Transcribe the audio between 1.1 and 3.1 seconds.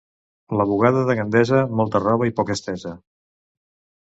Gandesa, molta roba i poca estesa.